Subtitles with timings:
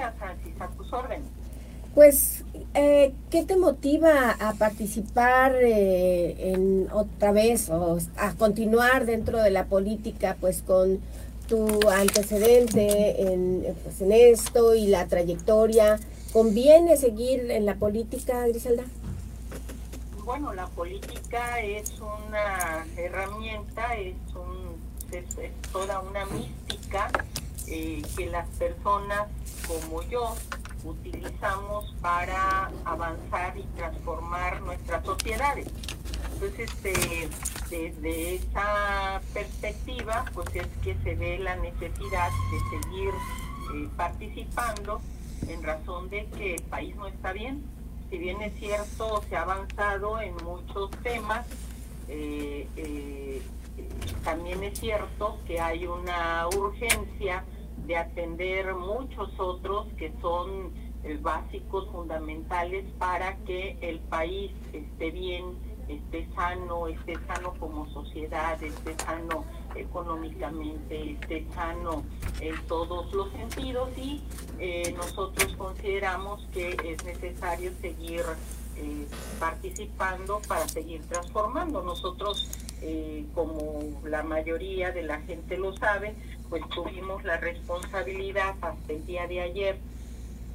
[0.00, 1.26] días, Francis, a tus órdenes.
[1.94, 9.42] Pues, eh, ¿qué te motiva a participar eh, en otra vez o a continuar dentro
[9.42, 11.00] de la política, pues con
[11.48, 15.98] tu antecedente en, pues, en esto y la trayectoria?
[16.32, 18.84] ¿Conviene seguir en la política, Griselda?
[20.24, 24.76] Bueno, la política es una herramienta, es, un,
[25.10, 25.24] es,
[25.72, 27.10] toda una mística
[27.70, 29.28] eh, que las personas
[29.66, 30.34] como yo
[30.84, 35.68] utilizamos para avanzar y transformar nuestras sociedades.
[36.34, 37.28] Entonces, este,
[37.70, 43.10] desde esa perspectiva, pues es que se ve la necesidad de seguir
[43.74, 45.00] eh, participando
[45.48, 47.62] en razón de que el país no está bien.
[48.10, 51.46] Si bien es cierto, se ha avanzado en muchos temas,
[52.08, 53.42] eh, eh,
[54.24, 57.44] también es cierto que hay una urgencia
[57.90, 60.72] de atender muchos otros que son
[61.02, 65.56] eh, básicos, fundamentales para que el país esté bien,
[65.88, 72.04] esté sano, esté sano como sociedad, esté sano económicamente, esté sano
[72.40, 74.22] en todos los sentidos y
[74.60, 78.22] eh, nosotros consideramos que es necesario seguir
[78.76, 79.08] eh,
[79.40, 81.82] participando para seguir transformando.
[81.82, 82.48] Nosotros,
[83.34, 86.14] como la mayoría de la gente lo sabe,
[86.50, 89.78] pues tuvimos la responsabilidad hasta el día de ayer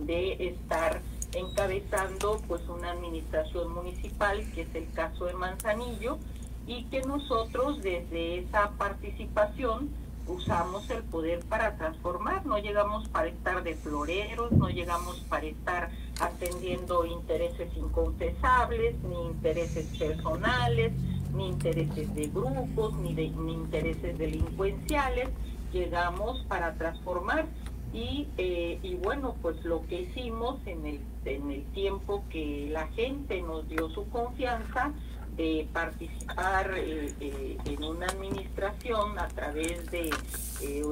[0.00, 1.00] de estar
[1.34, 6.18] encabezando pues una administración municipal que es el caso de Manzanillo
[6.66, 9.88] y que nosotros desde esa participación
[10.28, 15.90] usamos el poder para transformar, no llegamos para estar de floreros, no llegamos para estar
[16.20, 20.92] atendiendo intereses inconfesables, ni intereses personales,
[21.34, 25.28] ni intereses de grupos, ni, intereses delincuenciales,
[25.72, 27.46] llegamos para transformar.
[27.92, 32.86] Y, eh, y bueno, pues lo que hicimos en el, en el tiempo que la
[32.88, 34.92] gente nos dio su confianza
[35.36, 40.10] de participar eh, eh, en una administración a través de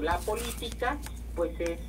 [0.00, 0.96] la política,
[1.34, 1.80] pues es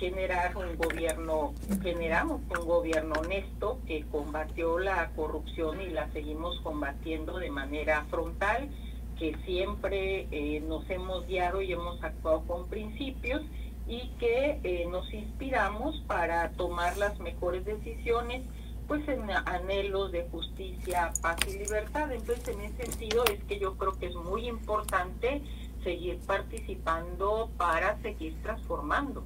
[0.00, 1.52] generar un gobierno,
[1.82, 8.70] generamos un gobierno honesto que combatió la corrupción y la seguimos combatiendo de manera frontal
[9.18, 13.42] que siempre eh, nos hemos guiado y hemos actuado con principios
[13.86, 18.42] y que eh, nos inspiramos para tomar las mejores decisiones
[18.86, 22.10] pues en anhelos de justicia, paz y libertad.
[22.10, 25.42] Entonces en ese sentido es que yo creo que es muy importante
[25.84, 29.24] seguir participando para seguir transformando.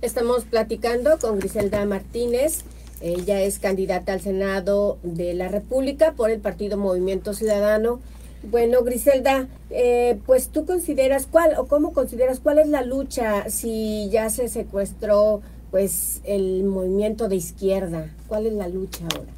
[0.00, 2.64] Estamos platicando con Griselda Martínez.
[3.00, 8.00] Ella es candidata al Senado de la República por el Partido Movimiento Ciudadano.
[8.42, 14.08] Bueno, Griselda, eh, pues tú consideras cuál o cómo consideras cuál es la lucha si
[14.10, 18.14] ya se secuestró pues el movimiento de izquierda.
[18.28, 19.32] ¿Cuál es la lucha ahora?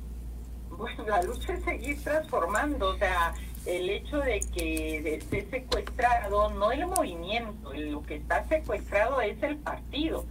[0.76, 3.34] Bueno, la lucha es seguir transformando, o sea,
[3.66, 9.56] el hecho de que esté secuestrado no el movimiento, lo que está secuestrado es el
[9.56, 10.24] partido.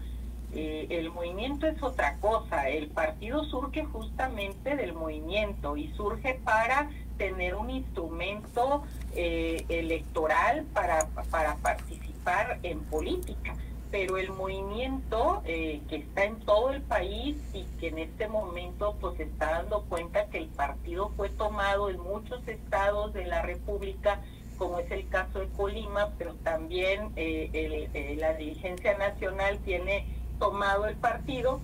[0.53, 6.89] Eh, el movimiento es otra cosa, el partido surge justamente del movimiento y surge para
[7.19, 13.55] tener un instrumento eh, electoral para, para participar en política.
[13.91, 18.95] Pero el movimiento eh, que está en todo el país y que en este momento
[19.01, 24.21] pues está dando cuenta que el partido fue tomado en muchos estados de la República,
[24.57, 30.05] como es el caso de Colima, pero también eh, la dirigencia nacional tiene
[30.37, 31.59] tomado el partido,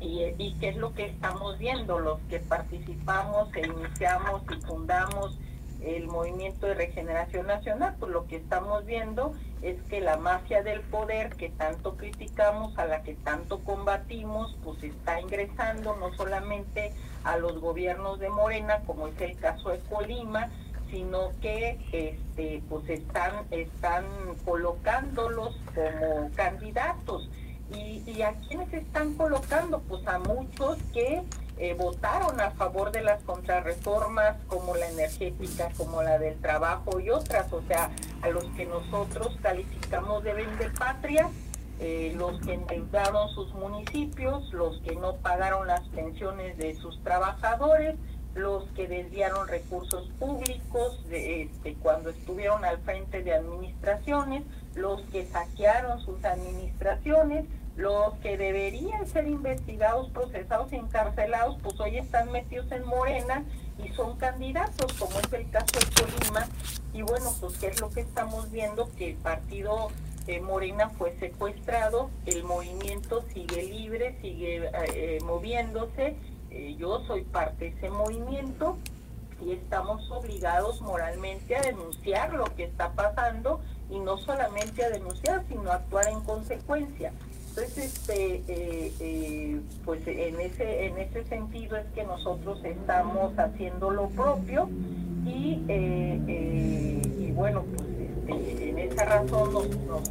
[0.00, 5.38] y, qué es lo que estamos viendo los que participamos e iniciamos y fundamos
[5.80, 9.32] el movimiento de regeneración nacional, pues lo que estamos viendo
[9.62, 14.82] es que la mafia del poder que tanto criticamos, a la que tanto combatimos, pues
[14.82, 16.92] está ingresando no solamente
[17.24, 20.48] a los gobiernos de Morena, como es el caso de Colima,
[20.90, 24.04] sino que este pues están están
[24.44, 27.28] colocándolos como candidatos
[27.74, 29.80] ¿Y, a quiénes están colocando?
[29.80, 31.22] Pues a muchos que
[31.58, 37.10] eh, votaron a favor de las contrarreformas como la energética, como la del trabajo y
[37.10, 37.90] otras, o sea,
[38.22, 41.28] a los que nosotros calificamos de vender patria,
[41.80, 47.96] eh, los que endeudaron sus municipios, los que no pagaron las pensiones de sus trabajadores,
[48.34, 54.44] los que desviaron recursos públicos de, este, cuando estuvieron al frente de administraciones,
[54.74, 57.46] los que saquearon sus administraciones,
[57.78, 63.44] los que deberían ser investigados, procesados y encarcelados, pues hoy están metidos en Morena
[63.78, 66.48] y son candidatos, como es el caso de Colima.
[66.92, 69.90] Y bueno, pues qué es lo que estamos viendo, que el partido
[70.26, 76.16] eh, Morena fue secuestrado, el movimiento sigue libre, sigue eh, moviéndose,
[76.76, 78.76] yo soy parte de ese movimiento
[79.40, 85.44] y estamos obligados moralmente a denunciar lo que está pasando y no solamente a denunciar,
[85.48, 87.12] sino a actuar en consecuencia.
[87.58, 93.90] Entonces, este, eh, eh, pues en ese, en ese sentido es que nosotros estamos haciendo
[93.90, 94.68] lo propio
[95.26, 100.08] y, eh, y bueno, pues este, en esa razón nos, nos,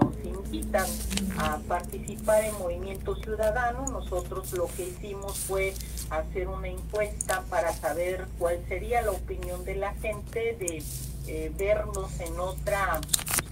[0.00, 0.86] nos invitan
[1.38, 3.86] a participar en Movimiento Ciudadano.
[3.86, 5.74] Nosotros lo que hicimos fue
[6.10, 10.82] hacer una encuesta para saber cuál sería la opinión de la gente de
[11.28, 13.00] eh, vernos en otra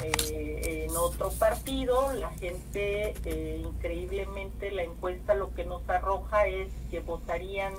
[0.03, 6.69] eh, en otro partido la gente eh, increíblemente la encuesta lo que nos arroja es
[6.91, 7.75] que votarían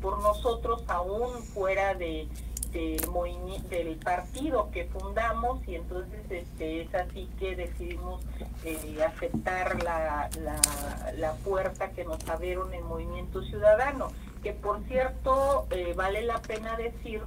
[0.00, 2.28] por nosotros aún fuera de
[2.74, 8.20] del partido que fundamos y entonces este, es así que decidimos
[8.64, 10.28] eh, aceptar la,
[11.16, 14.08] la, puerta que nos abrieron en Movimiento Ciudadano,
[14.42, 17.22] que por cierto eh, vale la pena decir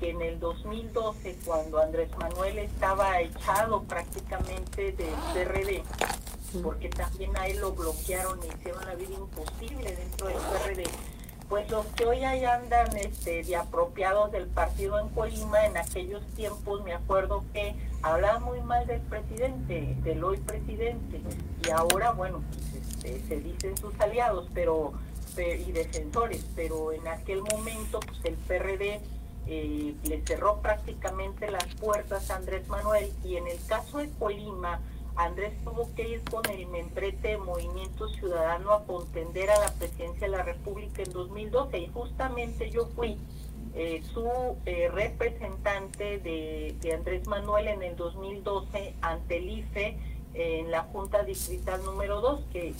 [0.00, 5.82] que en el 2012, cuando Andrés Manuel estaba echado prácticamente del PRD,
[6.62, 10.84] porque también ahí lo bloquearon y hicieron la vida imposible dentro del PRD,
[11.48, 16.24] pues los que hoy ahí andan este, de apropiados del partido en Colima, en aquellos
[16.34, 21.20] tiempos me acuerdo que hablaban muy mal del presidente, del hoy presidente,
[21.64, 24.92] y ahora, bueno, pues, este, se dicen sus aliados pero,
[25.38, 29.00] y defensores, pero en aquel momento, pues el PRD
[29.46, 34.80] eh, le cerró prácticamente las puertas a Andrés Manuel, y en el caso de Colima,
[35.16, 40.36] Andrés tuvo que ir con el membrete Movimiento Ciudadano a contender a la presidencia de
[40.36, 43.18] la República en 2012 y justamente yo fui
[43.74, 44.28] eh, su
[44.66, 49.98] eh, representante de, Andrés Manuel en el 2012 ante el IFE
[50.34, 52.74] en la Junta Distrital número 2 que,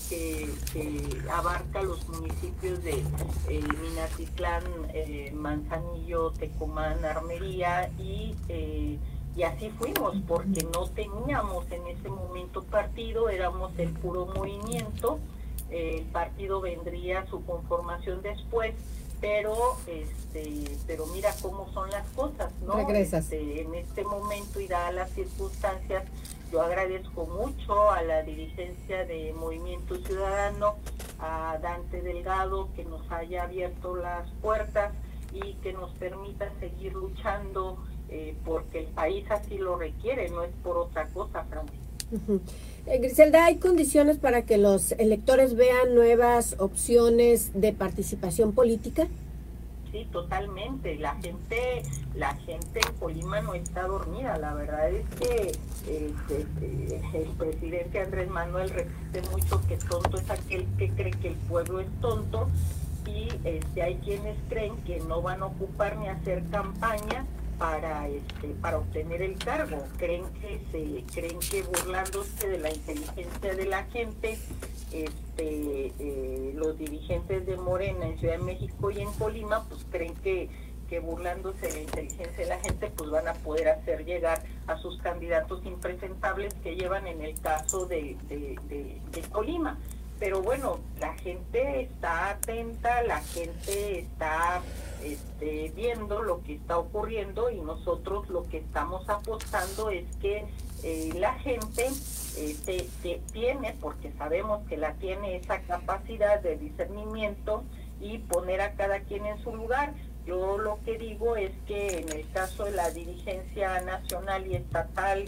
[1.33, 3.03] abarca los municipios de
[3.49, 4.63] eh, Minatitlán,
[5.35, 8.35] Manzanillo, Tecomán, Armería y
[9.37, 15.19] y así fuimos, porque no teníamos en ese momento partido, éramos el puro movimiento,
[15.71, 18.75] el partido vendría su conformación después,
[19.21, 22.79] pero este, pero mira cómo son las cosas, ¿no?
[22.79, 26.05] Este, en este momento y dadas las circunstancias,
[26.51, 30.77] yo agradezco mucho a la dirigencia de Movimiento Ciudadano,
[31.19, 34.93] a Dante Delgado, que nos haya abierto las puertas
[35.33, 40.51] y que nos permita seguir luchando eh, porque el país así lo requiere, no es
[40.63, 41.81] por otra cosa, Francis.
[42.87, 49.09] Eh, Griselda, ¿hay condiciones para que los electores vean nuevas opciones de participación política?
[49.91, 50.97] Sí, totalmente.
[50.97, 51.83] La gente,
[52.15, 54.37] la gente en Colima no está dormida.
[54.39, 55.53] La verdad es que
[55.89, 56.47] este,
[57.15, 61.81] el presidente Andrés Manuel repite mucho que tonto es aquel que cree que el pueblo
[61.81, 62.49] es tonto
[63.07, 67.25] y este, hay quienes creen que no van a ocupar ni hacer campaña
[67.59, 69.83] para este para obtener el cargo.
[69.97, 74.39] Creen que se creen que burlándose de la inteligencia de la gente
[74.93, 80.15] este eh, los dirigentes de Morena en Ciudad de México y en Colima pues creen
[80.17, 80.49] que
[80.89, 84.77] que burlándose de la inteligencia de la gente pues van a poder hacer llegar a
[84.79, 89.79] sus candidatos impresentables que llevan en el caso de, de Colima
[90.19, 94.63] pero bueno, la gente está atenta, la gente está
[95.03, 100.47] este, viendo lo que está ocurriendo y nosotros lo que estamos apostando es que
[100.83, 101.87] eh, la gente
[102.37, 107.65] eh, tiene, porque sabemos que la tiene esa capacidad de discernimiento
[108.01, 109.95] y poner a cada quien en su lugar.
[110.27, 115.25] Yo lo que digo es que en el caso de la dirigencia nacional y estatal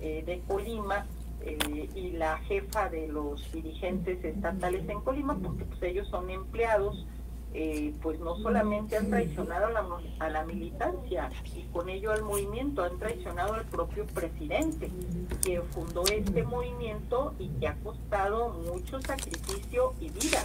[0.00, 1.06] eh, de Colima,
[1.94, 7.06] y la jefa de los dirigentes estatales en Colima, porque pues ellos son empleados
[7.54, 9.86] eh, pues no solamente han traicionado a la,
[10.20, 14.90] a la militancia y con ello al movimiento, han traicionado al propio presidente
[15.44, 20.42] que fundó este movimiento y que ha costado mucho sacrificio y vida.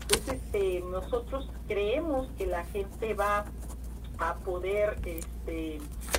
[0.00, 3.44] Entonces este, nosotros creemos que la gente va
[4.16, 5.78] a poder este,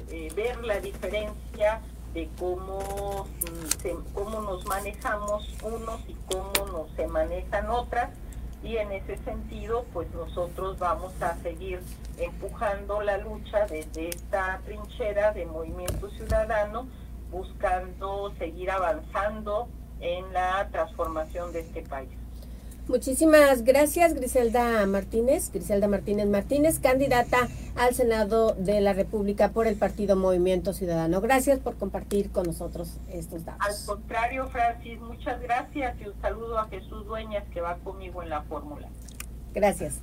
[0.09, 1.81] eh, ver la diferencia
[2.17, 8.09] de cómo, mm, cómo nos manejamos unos y cómo nos se manejan otras
[8.63, 11.79] y en ese sentido pues nosotros vamos a seguir
[12.17, 16.87] empujando la lucha desde esta trinchera de movimiento ciudadano
[17.29, 19.67] buscando seguir avanzando
[19.99, 22.09] en la transformación de este país.
[22.87, 25.51] Muchísimas gracias, Griselda Martínez.
[25.51, 31.19] Griselda Martínez Martínez, candidata al Senado de la República por el Partido Movimiento Ciudadano.
[31.19, 33.65] Gracias por compartir con nosotros estos datos.
[33.67, 38.29] Al contrario, Francis, muchas gracias y un saludo a Jesús Dueñas que va conmigo en
[38.29, 38.87] la fórmula.
[39.53, 39.95] Gracias.